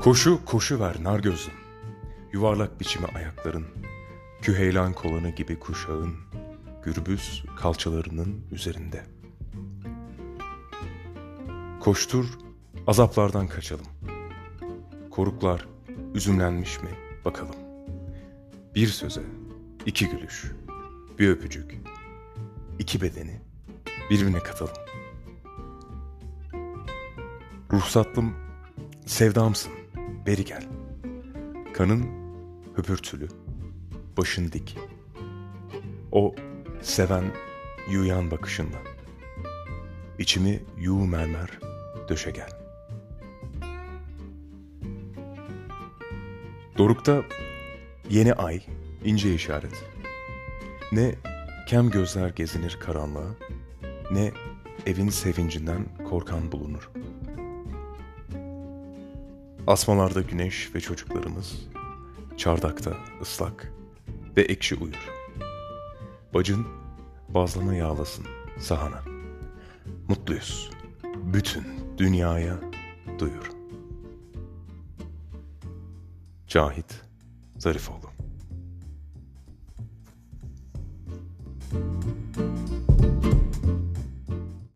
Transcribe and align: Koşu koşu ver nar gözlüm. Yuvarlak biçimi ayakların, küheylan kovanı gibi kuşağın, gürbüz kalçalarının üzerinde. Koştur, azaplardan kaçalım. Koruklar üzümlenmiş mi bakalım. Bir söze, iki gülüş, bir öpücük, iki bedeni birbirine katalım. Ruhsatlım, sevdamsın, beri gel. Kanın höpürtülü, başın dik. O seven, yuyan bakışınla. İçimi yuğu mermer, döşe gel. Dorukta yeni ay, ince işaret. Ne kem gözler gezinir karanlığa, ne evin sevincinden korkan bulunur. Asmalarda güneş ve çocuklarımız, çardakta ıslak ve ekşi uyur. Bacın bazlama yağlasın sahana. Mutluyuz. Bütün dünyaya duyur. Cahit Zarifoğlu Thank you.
Koşu 0.00 0.44
koşu 0.44 0.80
ver 0.80 0.96
nar 1.04 1.20
gözlüm. 1.20 1.54
Yuvarlak 2.32 2.80
biçimi 2.80 3.06
ayakların, 3.06 3.66
küheylan 4.42 4.92
kovanı 4.92 5.30
gibi 5.30 5.58
kuşağın, 5.58 6.16
gürbüz 6.84 7.44
kalçalarının 7.56 8.46
üzerinde. 8.52 9.04
Koştur, 11.80 12.26
azaplardan 12.86 13.48
kaçalım. 13.48 13.86
Koruklar 15.10 15.68
üzümlenmiş 16.14 16.82
mi 16.82 16.90
bakalım. 17.24 17.56
Bir 18.74 18.86
söze, 18.86 19.22
iki 19.86 20.08
gülüş, 20.08 20.52
bir 21.18 21.28
öpücük, 21.28 21.80
iki 22.78 23.00
bedeni 23.00 23.40
birbirine 24.10 24.38
katalım. 24.38 24.74
Ruhsatlım, 27.72 28.34
sevdamsın, 29.06 29.79
beri 30.26 30.44
gel. 30.44 30.62
Kanın 31.74 32.06
höpürtülü, 32.76 33.28
başın 34.16 34.52
dik. 34.52 34.78
O 36.12 36.34
seven, 36.82 37.24
yuyan 37.90 38.30
bakışınla. 38.30 38.78
İçimi 40.18 40.62
yuğu 40.78 41.06
mermer, 41.06 41.58
döşe 42.08 42.30
gel. 42.30 42.50
Dorukta 46.78 47.22
yeni 48.10 48.34
ay, 48.34 48.60
ince 49.04 49.34
işaret. 49.34 49.84
Ne 50.92 51.14
kem 51.68 51.90
gözler 51.90 52.28
gezinir 52.28 52.78
karanlığa, 52.80 53.34
ne 54.10 54.32
evin 54.86 55.08
sevincinden 55.08 55.86
korkan 56.10 56.52
bulunur. 56.52 56.90
Asmalarda 59.66 60.20
güneş 60.20 60.74
ve 60.74 60.80
çocuklarımız, 60.80 61.68
çardakta 62.36 62.96
ıslak 63.22 63.72
ve 64.36 64.42
ekşi 64.42 64.74
uyur. 64.74 65.10
Bacın 66.34 66.66
bazlama 67.28 67.74
yağlasın 67.74 68.26
sahana. 68.60 69.02
Mutluyuz. 70.08 70.70
Bütün 71.16 71.64
dünyaya 71.98 72.60
duyur. 73.18 73.50
Cahit 76.46 77.02
Zarifoğlu 77.58 78.10
Thank 81.70 82.04
you. 82.04 82.29